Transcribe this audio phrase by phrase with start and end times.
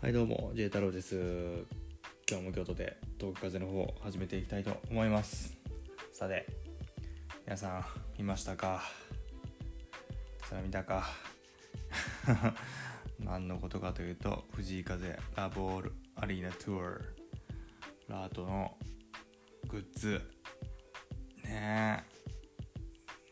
[0.00, 1.16] はいどうも J 太郎です。
[2.30, 5.56] 今日も京都で東北風の方を始めていきたいと思います。
[6.12, 6.46] さて
[7.44, 7.84] 皆さん
[8.16, 8.82] 見ましたか？
[10.48, 11.06] それ見たか？
[13.20, 17.00] 何のことかというと藤井風ラボールアリーナツアー。
[18.08, 18.76] ラートの
[19.68, 20.20] グッズ。
[21.44, 22.02] ね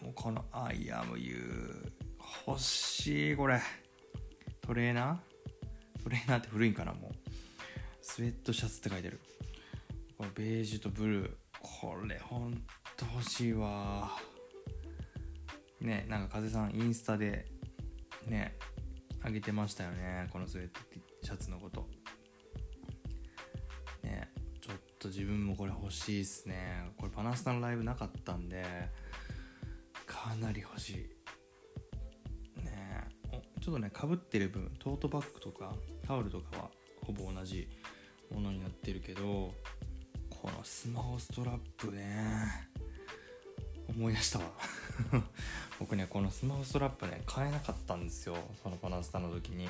[0.00, 0.04] え。
[0.04, 1.92] もうこの I am you
[2.46, 3.60] 欲しいこれ。
[4.60, 5.31] トレーナー？
[6.02, 7.14] トレーナーって古いんかなもう。
[8.00, 9.20] スウェットシャツって書いてる。
[10.18, 11.30] これベージュとブルー。
[11.60, 12.54] これほん
[12.96, 14.10] と欲しいわ。
[15.80, 17.46] ねなんか風さんインスタで
[18.26, 18.56] ね
[19.22, 20.80] あげてましたよねこのスウェット
[21.22, 21.88] シャツのこと。
[24.02, 24.28] ね
[24.60, 26.92] ちょっと自分もこれ欲しいっすね。
[26.96, 28.64] これパナスタのライブなかったんで
[30.06, 31.11] かなり欲しい。
[33.62, 35.72] ちょっとねかぶってる分トートバッグとか
[36.04, 36.70] タオルとかは
[37.06, 37.68] ほぼ同じ
[38.34, 42.68] ものになってるけどこのスマホストラップね
[43.88, 44.44] 思い出したわ。
[45.78, 49.68] 僕ねこのスマホストラップね買えなかったんですよそのパナスタの時に。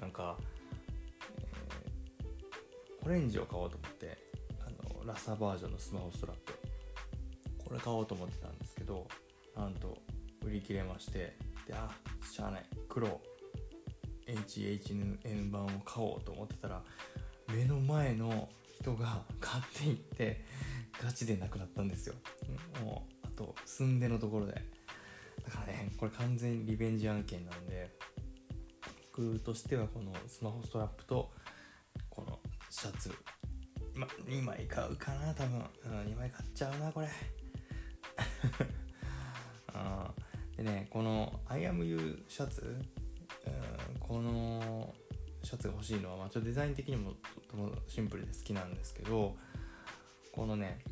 [0.00, 0.38] なんか、
[1.38, 4.16] えーオレンジを買おうと思って
[4.66, 6.54] あのラサバージョンのスマホストラップ。
[7.64, 9.06] これ買おうと思ってたんですけど
[9.56, 9.98] なんと
[10.44, 11.90] 売り切れましてであ
[12.30, 12.64] しゃあない。
[12.88, 13.20] 黒
[14.26, 16.82] HHN 版を買おうと思ってたら
[17.48, 18.48] 目の前の
[18.80, 20.44] 人が買っていって
[21.02, 22.14] ガチでなくなったんですよ。
[22.82, 24.52] もうあと寸んでのところで。
[25.44, 27.90] だからねこれ完全にリベンジ案件なんで
[29.16, 31.30] 僕としてはこのスマホストラップと
[32.08, 32.38] この
[32.70, 33.12] シャツ
[33.94, 37.08] ま2枚買うかな多分、うん、2枚買っちゃうなこれ。
[39.74, 40.23] あ ー
[40.56, 44.94] でねこの「IAMU シャツ」うんこの
[45.42, 47.12] シャツが欲しいのは、まあ、ちょっとデザイン的にも
[47.48, 49.36] とてもシンプルで好きなんですけど
[50.32, 50.82] このね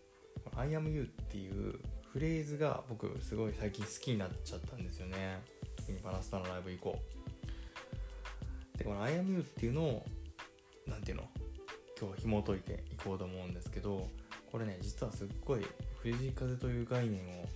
[0.54, 1.78] 「IAMU」っていう
[2.12, 5.40] フレーズが僕すごい最近好きになっちゃったんですよね。
[5.76, 6.98] 特にパナスタのライブ以降。
[8.76, 10.06] でこの「IAMU」っていうのを
[10.86, 11.28] なんていうの？
[11.98, 14.08] 今日は紐解いていこうと思うんですけど
[14.50, 15.64] これね実はすっごい
[16.02, 17.46] 藤井風という概念を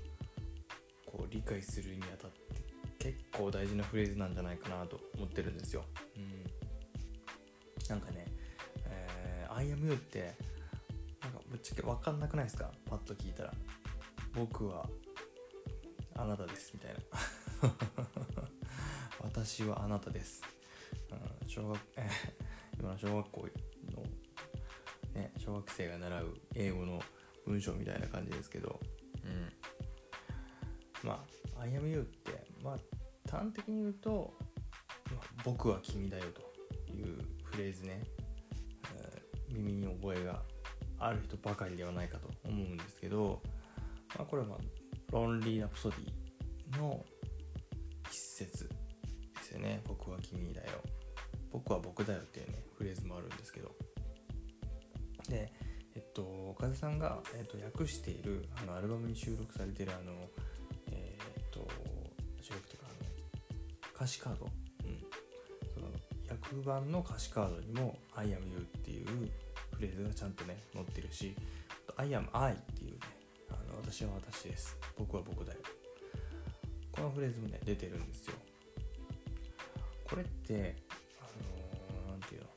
[1.16, 2.38] こう理解するにあたって
[2.99, 5.84] 結構大事なフレーズなんじゃないかなと思ってるんですよ。
[6.16, 6.44] うん、
[7.88, 8.27] なんかね
[8.84, 10.34] 「えー、I am you」って
[11.22, 12.71] なんかぶっちゃけ分かんなくないですか？
[12.84, 13.54] パッと聞いたら
[14.34, 14.88] 「僕は
[16.15, 17.00] あなたです」みたいな
[19.22, 20.43] 「私はあなたです」
[21.43, 23.48] うん、小学、えー、今の小学校
[23.93, 24.03] の、
[25.15, 27.00] ね、小学生が習う英語の
[27.47, 28.81] 文章みたいな感じですけど、
[29.25, 29.53] うん、
[31.06, 31.25] ま
[31.56, 34.34] あ「I am you」ってまあ端的に言うと
[35.11, 38.03] 「まあ僕は君だよ」というフレーズね、
[38.94, 40.43] えー耳に覚えが
[40.99, 43.43] ある人ばかりではないかと思うんですけど、
[44.16, 44.59] まあ、これは、まあ、
[45.12, 47.05] ロンリー・ラプソディの
[48.11, 50.83] 一節ですよね「僕は君だよ」
[51.50, 53.75] 「僕は僕だよ」っていうねフレーズもあるんですけど。
[55.28, 55.53] で
[55.95, 60.28] えっと岡田さんが、えっと、訳しているあのアルバムに収録されているあの
[64.06, 64.47] 歌詞カード、
[64.84, 65.03] うん、
[65.75, 65.89] その
[66.31, 69.06] 訳版の歌詞カードにも「I am you」っていう
[69.75, 71.34] フレーズがちゃんとね載ってるし
[71.97, 72.99] I am I っていうね
[73.50, 74.78] あの私は私です。
[74.97, 75.59] 僕は僕だよ。
[76.93, 78.37] このフレーズもね出てるんですよ。
[80.09, 80.77] これって
[81.19, 81.25] あ
[82.05, 82.49] のーなんていうの？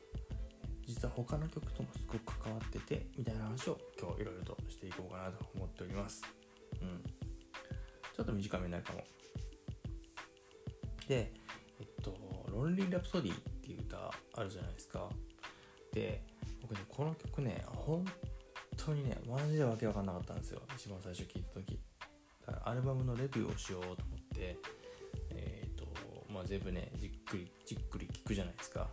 [0.85, 6.21] 実は他の曲ともすごく関わっててみたいな話を今日いろいろとしていこうかなと思っております。
[6.79, 7.03] うん。
[8.15, 9.03] ちょっと短めになるかも。
[11.07, 11.38] でえっと
[12.63, 15.09] 「ロンリー・ラプソディ」っていう歌あるじゃないですか。
[15.93, 16.23] で
[16.61, 18.05] 僕ねこの曲ね本
[18.77, 20.61] 当にねマジでわけわかんなかったんですよ。
[20.75, 21.79] 一番最初聴いた時。
[22.45, 23.97] だからアルバムのレビューをしようと思っ
[24.35, 24.57] て
[25.31, 25.85] えっ、と
[26.31, 28.89] まあ全部ねじっくりじっくり聴くじゃないですか。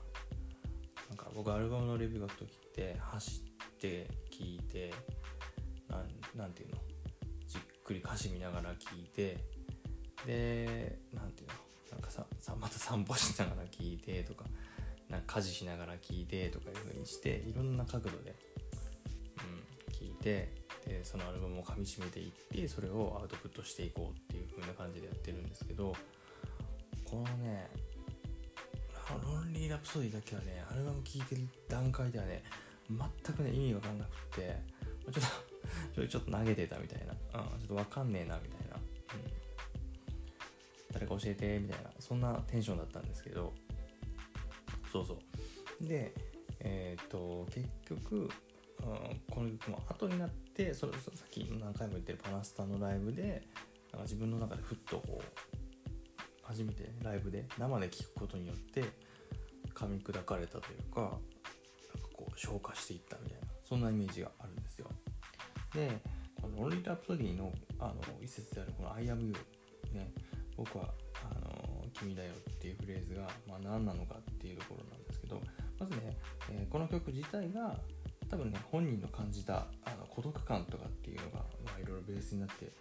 [1.08, 4.92] なんか僕アルバムのレビュー書く時って走って聴いて
[5.88, 6.78] なんなんていうの？
[7.46, 9.38] じっくり歌詞見ながら聴いて
[10.26, 11.54] でなんていうの？
[12.46, 14.44] さまた散歩しながら聴いてとか
[15.10, 18.36] なんか家事しながら聴いてとかいう風にしていろんな角度で、
[19.88, 20.52] うん、聴いて
[20.86, 25.92] でそのアルバムをかみしめていってそれをアウトプットしていこうっていう風な感じでやってるんですけど
[27.04, 27.68] このね
[29.24, 32.44] ロンリー・ラプソディだけはねアルバム聴いてる段階ではね
[32.88, 34.56] 全くね意味わかんなくって
[35.12, 38.65] ちょっと ちょっと投げてたみたいな、うん、ちょっとわかんねえなみたいな、
[40.96, 43.52] 誰か教えてみたいなそんなテンションだったんですけど
[44.90, 45.18] そうそ
[45.82, 45.86] う。
[45.86, 46.14] で
[46.60, 48.30] えっ、と結局、うん、
[49.30, 53.42] この曲も後になってそれさっき何回も言ってるパナスタのライブで
[53.92, 55.22] なんか自分の中でふっとこう
[56.42, 58.84] 初めてライブで生で聴くことによって
[59.74, 61.18] 噛み砕かれたというかなんか
[62.16, 64.88] こう消化していったみたいなそんなイメージがあるんですよ。
[65.74, 65.90] で
[66.40, 69.34] この「ロリー・ラプソディの」あの一節であるこの「I am you」
[69.92, 70.10] ね。
[70.56, 70.88] 僕は
[71.22, 75.40] あの君だよっていうフレーズが、まあ、何なのかっていうところなんですけど
[75.78, 76.16] まずね、
[76.50, 77.76] えー、この曲自体が
[78.30, 82.72] 多分ね本人の感じたあの孤独感とかっていうのが、まあ、いろいろベースになって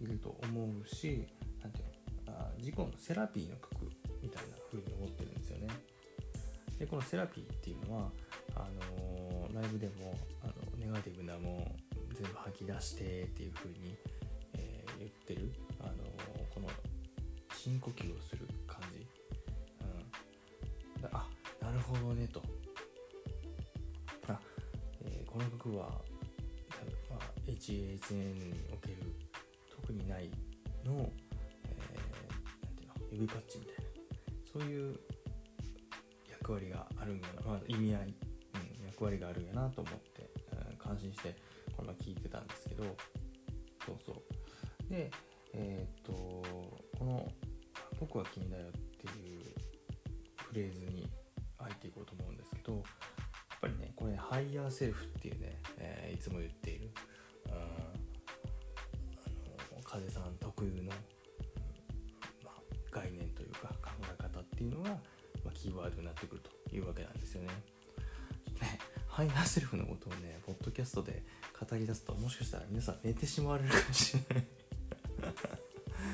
[0.00, 1.26] いると思うし
[1.62, 1.82] 何てい
[2.26, 3.90] うのあ自己のセラピーの曲
[4.22, 5.68] みたいな風に思ってるんですよね。
[6.78, 8.10] でこのセラピーっていうのは
[8.54, 13.96] あのー、ライブでもあのネガティブなもん全部吐き出してっていう風に、
[14.54, 15.52] えー、言ってる、
[17.68, 19.06] 深呼吸をする感じ、
[21.02, 21.26] うん、あ
[21.60, 22.42] なるほどねと。
[24.26, 24.40] あ、
[25.04, 25.90] えー、この曲は、
[27.10, 29.14] まあ、HHN における
[29.68, 30.30] 特にない
[30.82, 31.12] の、
[31.64, 33.82] えー、なんていうの指パッチみたいな。
[34.50, 34.98] そういう
[36.30, 38.14] 役割があるんやな、まあ、意味合い、
[38.80, 40.30] うん、役割があるんやなと思って、
[40.70, 41.36] うん、感心して
[41.76, 42.84] この聞いてたんですけど。
[43.84, 44.90] そうそう。
[44.90, 45.10] で
[45.52, 46.12] えー、っと
[46.98, 47.30] この
[48.18, 49.44] 「僕は君だよ」っていう
[50.36, 51.08] フレーズに
[51.58, 52.82] 入っていこうと思うんですけどやっ
[53.60, 56.90] ぱりねこれ higher self っていうね、えー、いつも言っている
[57.48, 57.52] あ
[59.76, 60.90] の風さん特有の、
[62.44, 62.60] まあ、
[62.90, 64.96] 概念というか考え方っていうのが、ま
[65.50, 67.48] あ、キーワードになってくるというわけなんですよね。
[68.60, 71.22] ね higher self のことをねポッドキャストで
[71.58, 74.57] 語り出すともしかしたら皆さん寝てしまわれるかもしれない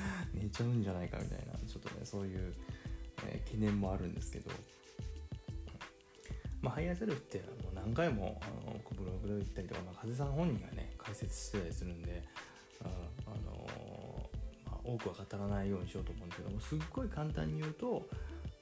[0.35, 2.55] 寝ちゃうんじゃないかみたいなちょっとねそういう、
[3.27, 4.51] えー、懸念もあるんですけど。
[6.63, 12.25] まあ、 higher self ってもう何回もあのブログで言ったりとか、まあ、風さん本人がね解説してたりするんで、
[12.83, 12.89] あ、
[13.27, 18.09] あのー、まあ、多くは語らないようにしようと思うんですけどもすっごい簡単に言うと、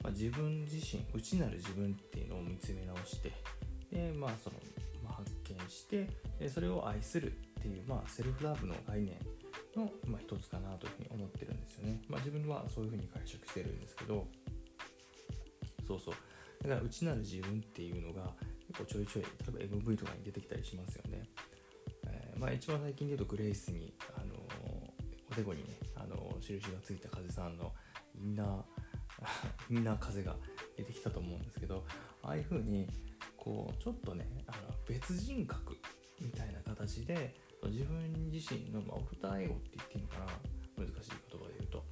[0.03, 3.31] まあ、自分自身内なる自分っていうのを見つめ直して
[3.89, 4.57] で、まあその
[5.01, 6.09] ま、発見して
[6.39, 9.15] でそれを愛するっていう、まあ、セルフラブの概念
[9.75, 12.01] の、まあ、一つかなというふうに思ってるんですよね。
[12.07, 14.27] まあ、自分はそういうふうに解釈してるんですけど
[15.87, 16.13] そうそう
[16.63, 18.31] だから内なる自分っていうのが
[18.67, 19.23] 結構ちょいちょい
[19.57, 21.27] 例えば MV とかに出てきたりしますよね。
[22.07, 24.35] えー、まあ、一番最近で言うとグレイスに、あの
[25.31, 27.73] おでこにね、あの印がついた風さんの
[28.15, 28.63] インナー
[29.69, 30.35] インナー風が
[30.77, 31.85] 出てきたと思うんですけど
[32.21, 32.87] ああいう風に
[33.37, 35.77] こうちょっとねあの別人格
[36.21, 37.35] みたいな形で
[37.69, 40.25] 自分自身の、まあ、オフターエゴって言っていいのかな
[40.77, 41.83] 難しい言葉で言うと、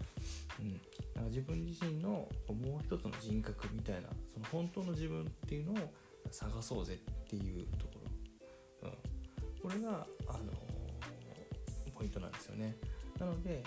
[0.60, 0.72] うん、
[1.16, 5.78] なんか自分自身のもう一つの人格みたいなその本当の自分っていうのを
[6.32, 7.94] 探そうぜっていうとこ
[8.82, 12.76] ろ、うん、これが、あのー、ポイントなんですよね。
[13.20, 13.64] なので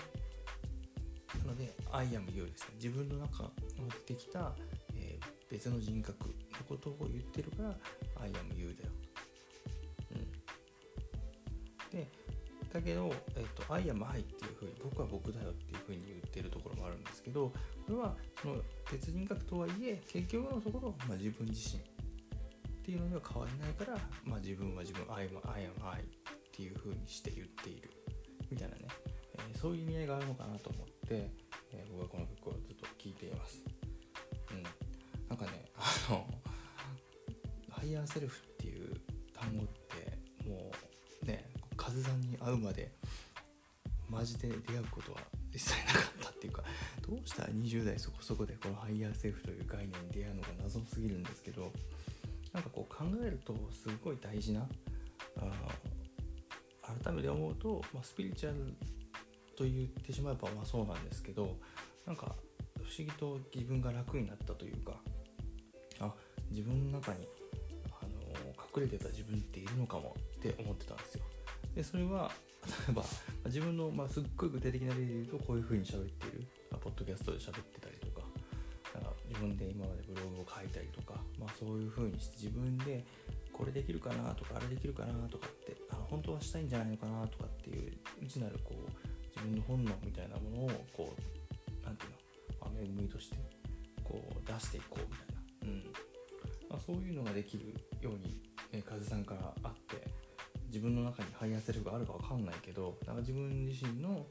[1.44, 2.74] なので「I am you」ですね。
[2.76, 3.44] 自分の中
[3.78, 4.54] に出てきた、
[4.94, 6.34] えー、別の人格の
[6.68, 7.78] ことを言ってるから
[8.22, 8.92] 「I am you」だよ、
[12.84, 17.54] けど、えっと、I am I っていうふうに僕は僕だよっていうふうに言ってるところもあるんですけどこ
[17.88, 18.56] れはその
[18.92, 21.86] 別人格とはいえ結局のところ、まあ、自分自身っ
[22.84, 26.04] ていうのには変わりないから、まあ、自分は自分 I am I, am I っ
[26.52, 27.90] ていうふうにして言っている。
[28.50, 28.82] みたいなね、
[29.34, 31.30] えー、そういう意味合いがあるのかなと思って、
[31.72, 33.62] えー、僕はこの曲をずっと聴いています。
[34.52, 34.62] うん、
[35.28, 36.26] なんかねあの
[37.70, 38.94] higher self っていう
[39.32, 39.83] 単語って
[41.94, 42.90] ね風さんに会うまで
[44.08, 45.18] マジで出会うことは
[45.52, 46.62] 一切なかったっていうか
[47.08, 47.42] どうした？
[47.44, 51.72] ら20代そこそこでこの higher self という概念に出会うのが謎すぎるんですけど
[52.52, 54.66] なんかこう考えるとすごい大事な
[55.38, 55.50] あ
[57.04, 58.74] 改めて思うと、まあ、スピリチュアル
[59.56, 61.56] と言ってしまえばまあそうなんですけど
[62.06, 62.34] なんか
[62.76, 64.92] 不思議と自分が楽になったというか
[66.00, 66.12] あ
[66.50, 67.26] 自分の中に
[68.02, 68.10] あの
[68.76, 71.24] 隠れてた自分っているのかもって思ってたんですよ。
[71.74, 72.30] でそれは
[72.66, 73.04] 例えば
[73.46, 78.26] 自分の、まあ、すっごい具体的な例で言うとこういう風に喋っている、まあ、ポッドキャストで喋ってたりとか
[78.94, 83.04] なんか自分で今までブログを書いたりとか、まあ、そういう風にして自分で
[83.52, 88.90] これできるかなとかあれできるかなとかってあ本当はしたいんじゃないのかなとかっていう内なるこう
[89.36, 91.22] 自分の本能みたいなものをこう
[91.84, 92.16] 何ていうの、
[92.60, 93.36] まあ、恵みとして
[94.02, 95.82] こう出していこうみたいな、うん。
[96.70, 98.40] まあ、そういうのができるように、
[98.72, 100.06] ね、風さんからあって
[100.74, 104.26] 自分の中に higher self があるか分かんないけどなんか自分自身の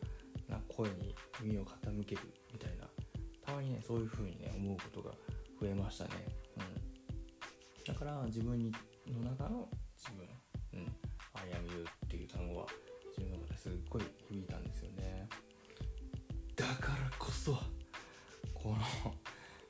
[0.49, 2.21] な声に耳を傾ける
[2.51, 2.85] みたいな
[3.45, 5.15] たまにねそういう風にね思うことが
[5.61, 6.09] 増えましたね。
[6.57, 7.79] うん。
[7.79, 8.73] したから自分に
[9.07, 10.95] の中の自分、うん、
[11.33, 12.67] I am you っていう単語は
[13.17, 15.29] 自分の中ですっごい響いたんですよね。
[16.57, 17.57] だからこそ
[18.53, 18.75] この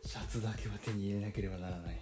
[0.03, 2.01] シャツだけは手に入れなければならない。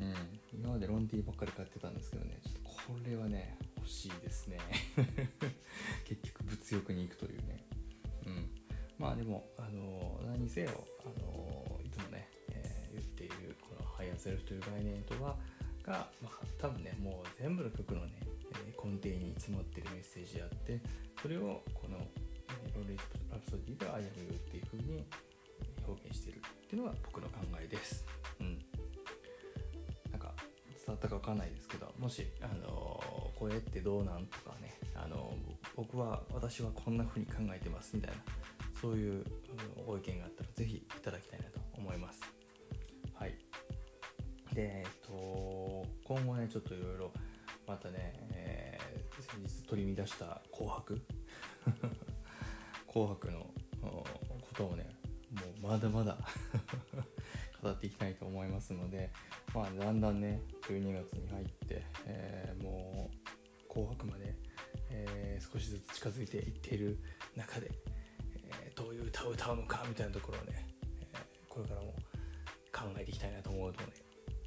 [0.00, 0.14] うん。
[0.52, 2.57] 今までロンティーばっかり買ってたんですけどねちょっ
[2.88, 4.58] これはね欲しいですね。
[6.08, 7.66] 結局物欲に行くというね。
[8.26, 8.50] うん。
[8.98, 15.36] まあでもあの何にせよあのいつもね、えー言っているこのハイヤーセルフという概念とは
[15.82, 18.20] が、まあ、多分ねもう全部の曲のね、
[18.66, 20.80] え根底に詰まってるメッセージであって
[21.20, 21.98] それをこの
[22.74, 25.04] 「ロンリー・ラプソディ」で「アイアムユー」っていう風に
[25.86, 28.06] 表現してるっていうのが僕の考えです。
[28.40, 28.58] うん。
[30.10, 30.34] なんか
[30.68, 33.00] 伝わったか分かんないですけどもし、あの
[33.38, 35.32] これってどうなんとかね、あの
[35.76, 38.16] 僕は私はこんな風に考えてますみたいな
[38.80, 39.24] そういう
[39.86, 42.20] ご意見があったらぜひいただきたいなと思います。
[43.14, 43.38] はい。
[44.54, 47.12] でえっと今後ねちょっといろいろ
[47.66, 48.88] またね、えー
[49.20, 51.00] 先日取り乱した「紅白」
[52.86, 53.52] 紅白の
[53.82, 54.02] こ
[54.54, 54.88] とをね
[55.62, 56.16] もうまだまだ
[57.62, 59.10] 語っていきたいと思いますので、
[59.54, 63.16] まあ、だんだんね12月に入って、えーもう
[63.68, 64.34] 「紅白」まで、
[64.90, 66.98] えー少しずつ近づいていっている
[67.36, 67.70] 中で、
[68.50, 70.66] えーどういう歌を歌うのかみたいなところをね、
[71.00, 71.14] え
[71.48, 71.94] これからも
[72.72, 73.84] 考えていきたいなと思うので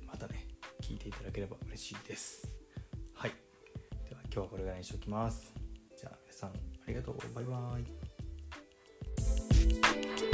[0.06, 0.48] またね
[0.82, 2.48] 聞いていただければ嬉しいです。
[3.14, 3.32] はい。
[4.08, 5.54] では今日はこれぐらいにしておきます。
[5.98, 6.54] じゃあ皆さんあ
[6.88, 7.18] りがとう。
[7.34, 7.78] バイバ
[10.28, 10.31] イ。